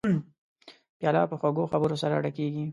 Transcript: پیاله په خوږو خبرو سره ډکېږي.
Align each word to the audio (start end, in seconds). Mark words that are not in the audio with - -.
پیاله 0.97 1.21
په 1.31 1.35
خوږو 1.39 1.69
خبرو 1.71 1.95
سره 2.03 2.15
ډکېږي. 2.23 2.65